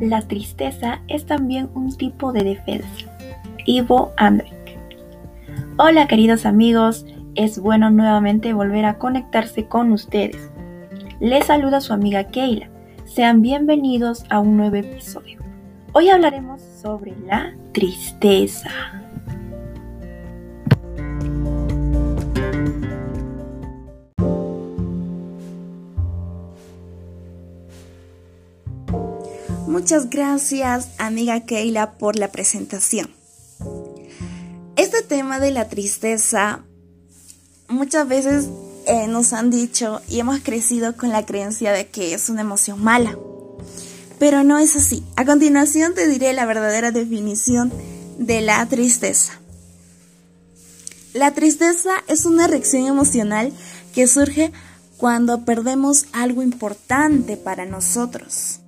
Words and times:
la 0.00 0.22
tristeza 0.22 1.02
es 1.08 1.26
también 1.26 1.68
un 1.74 1.94
tipo 1.96 2.32
de 2.32 2.42
defensa. 2.42 3.06
Ivo 3.66 4.12
Andrick. 4.16 4.50
Hola 5.76 6.06
queridos 6.06 6.46
amigos, 6.46 7.04
es 7.34 7.58
bueno 7.58 7.90
nuevamente 7.90 8.52
volver 8.52 8.86
a 8.86 8.98
conectarse 8.98 9.66
con 9.66 9.92
ustedes. 9.92 10.50
Les 11.20 11.46
saluda 11.46 11.80
su 11.80 11.92
amiga 11.92 12.24
Keila. 12.24 12.70
Sean 13.04 13.42
bienvenidos 13.42 14.24
a 14.30 14.40
un 14.40 14.56
nuevo 14.56 14.76
episodio. 14.76 15.40
Hoy 15.92 16.08
hablaremos 16.08 16.62
sobre 16.62 17.14
la 17.26 17.54
tristeza. 17.72 18.70
Muchas 29.70 30.10
gracias, 30.10 30.88
amiga 30.98 31.46
Keila, 31.46 31.92
por 31.92 32.18
la 32.18 32.32
presentación. 32.32 33.08
Este 34.74 35.00
tema 35.02 35.38
de 35.38 35.52
la 35.52 35.68
tristeza 35.68 36.64
muchas 37.68 38.08
veces 38.08 38.48
eh, 38.86 39.06
nos 39.06 39.32
han 39.32 39.48
dicho 39.52 40.02
y 40.08 40.18
hemos 40.18 40.40
crecido 40.40 40.96
con 40.96 41.10
la 41.10 41.24
creencia 41.24 41.70
de 41.70 41.86
que 41.86 42.14
es 42.14 42.28
una 42.28 42.40
emoción 42.40 42.82
mala. 42.82 43.16
Pero 44.18 44.42
no 44.42 44.58
es 44.58 44.74
así. 44.74 45.04
A 45.14 45.24
continuación 45.24 45.94
te 45.94 46.08
diré 46.08 46.32
la 46.32 46.46
verdadera 46.46 46.90
definición 46.90 47.72
de 48.18 48.40
la 48.40 48.66
tristeza. 48.66 49.34
La 51.14 51.32
tristeza 51.32 51.92
es 52.08 52.24
una 52.24 52.48
reacción 52.48 52.88
emocional 52.88 53.52
que 53.94 54.08
surge 54.08 54.50
cuando 54.96 55.44
perdemos 55.44 56.06
algo 56.12 56.42
importante 56.42 57.36
para 57.36 57.66
nosotros. 57.66 58.60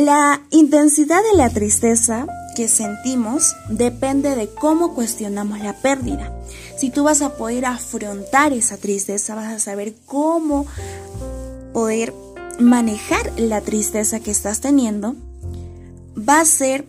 La 0.00 0.40
intensidad 0.48 1.22
de 1.30 1.36
la 1.36 1.50
tristeza 1.50 2.26
que 2.56 2.68
sentimos 2.68 3.54
depende 3.68 4.34
de 4.34 4.48
cómo 4.48 4.94
cuestionamos 4.94 5.60
la 5.60 5.74
pérdida. 5.74 6.32
Si 6.78 6.88
tú 6.88 7.04
vas 7.04 7.20
a 7.20 7.36
poder 7.36 7.66
afrontar 7.66 8.54
esa 8.54 8.78
tristeza, 8.78 9.34
vas 9.34 9.52
a 9.52 9.58
saber 9.58 9.94
cómo 10.06 10.64
poder 11.74 12.14
manejar 12.58 13.30
la 13.38 13.60
tristeza 13.60 14.20
que 14.20 14.30
estás 14.30 14.62
teniendo, 14.62 15.16
va 16.16 16.40
a 16.40 16.46
ser 16.46 16.86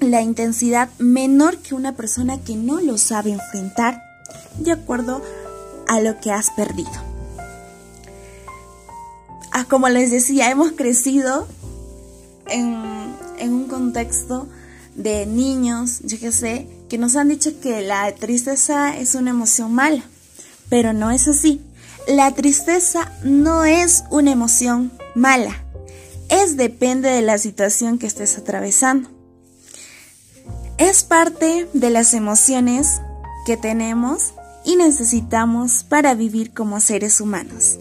la 0.00 0.20
intensidad 0.20 0.90
menor 0.98 1.56
que 1.56 1.74
una 1.74 1.96
persona 1.96 2.38
que 2.38 2.54
no 2.54 2.82
lo 2.82 2.98
sabe 2.98 3.30
enfrentar 3.30 4.02
de 4.58 4.72
acuerdo 4.72 5.22
a 5.88 6.02
lo 6.02 6.20
que 6.20 6.32
has 6.32 6.50
perdido. 6.50 6.92
Ah, 9.52 9.64
como 9.64 9.88
les 9.88 10.10
decía, 10.10 10.50
hemos 10.50 10.72
crecido 10.72 11.46
en, 12.48 13.14
un 13.40 13.66
contexto 13.68 14.48
de 14.94 15.26
niños, 15.26 16.00
yo 16.04 16.18
que 16.18 16.32
sé, 16.32 16.68
que 16.88 16.98
nos 16.98 17.16
han 17.16 17.28
dicho 17.28 17.60
que 17.60 17.82
la 17.82 18.14
tristeza 18.14 18.96
es 18.96 19.14
una 19.14 19.30
emoción 19.30 19.72
mala, 19.72 20.02
pero 20.68 20.92
no 20.92 21.10
es 21.10 21.28
así. 21.28 21.60
La 22.06 22.30
tristeza 22.32 23.12
no 23.22 23.64
es 23.64 24.04
una 24.10 24.32
emoción 24.32 24.92
mala, 25.14 25.64
es 26.28 26.56
depende 26.56 27.10
de 27.10 27.22
la 27.22 27.38
situación 27.38 27.98
que 27.98 28.06
estés 28.06 28.38
atravesando. 28.38 29.10
Es 30.78 31.04
parte 31.04 31.68
de 31.72 31.90
las 31.90 32.14
emociones 32.14 33.00
que 33.46 33.56
tenemos 33.56 34.34
y 34.64 34.76
necesitamos 34.76 35.84
para 35.84 36.14
vivir 36.14 36.52
como 36.52 36.80
seres 36.80 37.20
humanos. 37.20 37.78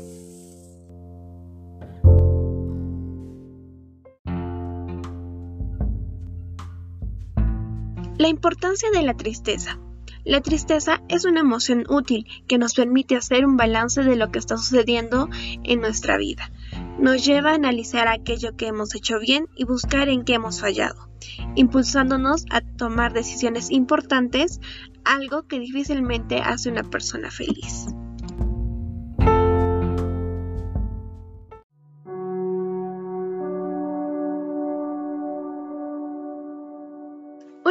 La 8.24 8.30
importancia 8.30 8.90
de 8.90 9.02
la 9.02 9.16
tristeza. 9.16 9.80
La 10.24 10.40
tristeza 10.40 11.02
es 11.10 11.26
una 11.26 11.42
emoción 11.42 11.84
útil 11.90 12.26
que 12.48 12.58
nos 12.58 12.74
permite 12.74 13.18
hacer 13.18 13.46
un 13.46 13.58
balance 13.58 14.02
de 14.02 14.16
lo 14.16 14.32
que 14.32 14.40
está 14.40 14.56
sucediendo 14.56 15.28
en 15.66 15.82
nuestra 15.82 16.16
vida. 16.16 16.50
Nos 16.98 17.26
lleva 17.26 17.52
a 17.52 17.56
analizar 17.56 18.08
aquello 18.08 18.56
que 18.56 18.68
hemos 18.68 18.96
hecho 18.96 19.20
bien 19.20 19.48
y 19.58 19.66
buscar 19.66 20.08
en 20.08 20.24
qué 20.24 20.36
hemos 20.36 20.62
fallado, 20.62 21.10
impulsándonos 21.56 22.46
a 22.50 22.62
tomar 22.62 23.12
decisiones 23.12 23.70
importantes, 23.72 24.62
algo 25.04 25.46
que 25.46 25.60
difícilmente 25.60 26.38
hace 26.38 26.70
una 26.70 26.84
persona 26.84 27.30
feliz. 27.30 27.88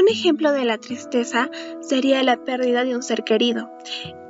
Un 0.02 0.08
ejemplo 0.08 0.50
de 0.50 0.64
la 0.64 0.78
tristeza 0.78 1.48
sería 1.80 2.24
la 2.24 2.36
pérdida 2.36 2.82
de 2.82 2.96
un 2.96 3.04
ser 3.04 3.22
querido. 3.22 3.70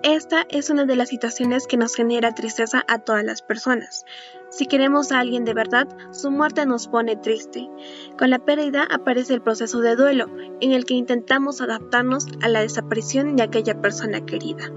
Esta 0.02 0.44
es 0.50 0.68
una 0.68 0.84
de 0.84 0.96
las 0.96 1.08
situaciones 1.08 1.66
que 1.66 1.78
nos 1.78 1.94
genera 1.94 2.34
tristeza 2.34 2.84
a 2.88 2.98
todas 2.98 3.24
las 3.24 3.40
personas. 3.40 4.04
Si 4.50 4.66
queremos 4.66 5.12
a 5.12 5.20
alguien 5.20 5.46
de 5.46 5.54
verdad, 5.54 5.88
su 6.10 6.30
muerte 6.30 6.66
nos 6.66 6.88
pone 6.88 7.16
triste. 7.16 7.70
Con 8.18 8.28
la 8.28 8.38
pérdida 8.38 8.86
aparece 8.90 9.32
el 9.32 9.40
proceso 9.40 9.80
de 9.80 9.96
duelo, 9.96 10.26
en 10.60 10.72
el 10.72 10.84
que 10.84 10.92
intentamos 10.92 11.62
adaptarnos 11.62 12.26
a 12.42 12.50
la 12.50 12.60
desaparición 12.60 13.34
de 13.36 13.44
aquella 13.44 13.80
persona 13.80 14.26
querida. 14.26 14.70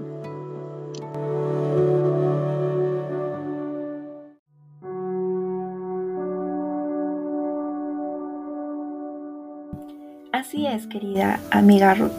Así 10.36 10.66
es, 10.66 10.86
querida 10.86 11.40
amiga 11.50 11.94
Ruth. 11.94 12.10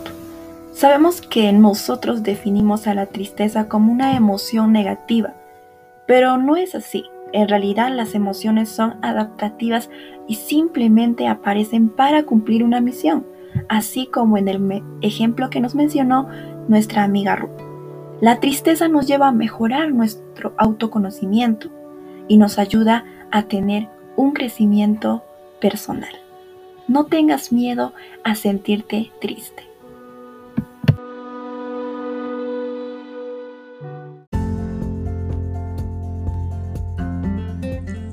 Sabemos 0.73 1.21
que 1.21 1.53
nosotros 1.53 2.23
definimos 2.23 2.87
a 2.87 2.95
la 2.95 3.05
tristeza 3.05 3.69
como 3.69 3.91
una 3.91 4.17
emoción 4.17 4.73
negativa, 4.73 5.35
pero 6.07 6.39
no 6.39 6.55
es 6.55 6.73
así. 6.73 7.03
En 7.31 7.47
realidad 7.47 7.91
las 7.91 8.15
emociones 8.15 8.69
son 8.69 8.95
adaptativas 9.03 9.91
y 10.27 10.33
simplemente 10.33 11.27
aparecen 11.27 11.89
para 11.89 12.23
cumplir 12.23 12.63
una 12.63 12.81
misión, 12.81 13.23
así 13.69 14.07
como 14.07 14.39
en 14.39 14.47
el 14.47 14.83
ejemplo 15.03 15.51
que 15.51 15.61
nos 15.61 15.75
mencionó 15.75 16.27
nuestra 16.67 17.03
amiga 17.03 17.35
Ruth. 17.35 17.61
La 18.19 18.39
tristeza 18.39 18.87
nos 18.87 19.05
lleva 19.05 19.27
a 19.27 19.31
mejorar 19.31 19.91
nuestro 19.91 20.55
autoconocimiento 20.57 21.69
y 22.27 22.37
nos 22.37 22.57
ayuda 22.57 23.05
a 23.29 23.43
tener 23.43 23.89
un 24.15 24.31
crecimiento 24.31 25.23
personal. 25.61 26.26
No 26.87 27.05
tengas 27.05 27.51
miedo 27.51 27.93
a 28.23 28.35
sentirte 28.35 29.11
triste. 29.19 29.67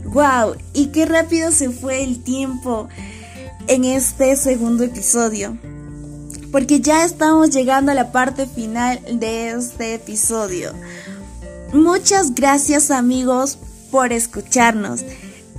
¡Wow! 0.05 0.57
Y 0.73 0.87
qué 0.89 1.07
rápido 1.07 1.53
se 1.53 1.71
fue 1.71 2.03
el 2.03 2.23
tiempo 2.23 2.89
en 3.69 3.85
este 3.85 4.35
segundo 4.37 4.85
episodio. 4.85 5.57
Porque 6.51 6.81
ya 6.81 7.05
estamos 7.05 7.51
llegando 7.51 7.93
a 7.93 7.97
la 7.97 8.13
parte 8.13 8.47
final 8.47 9.01
de 9.13 9.51
este 9.51 9.95
episodio. 9.95 10.73
Muchas 11.73 12.35
gracias 12.35 12.91
amigos 12.91 13.59
por 13.91 14.13
escucharnos. 14.13 15.05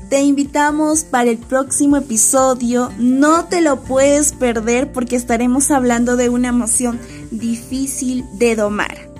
Te 0.10 0.22
invitamos 0.22 1.04
para 1.04 1.32
el 1.32 1.38
próximo 1.40 1.98
episodio. 1.98 2.92
No 3.00 3.46
te 3.46 3.62
lo 3.62 3.82
puedes 3.82 4.34
perder 4.34 4.92
porque 4.92 5.16
estaremos 5.16 5.72
hablando 5.72 6.16
de 6.16 6.30
una 6.30 6.50
emoción 6.50 7.00
difícil 7.32 8.24
de 8.34 8.56
domar. 8.56 9.15